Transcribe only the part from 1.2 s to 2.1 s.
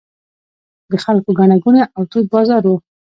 ګڼه ګوڼې او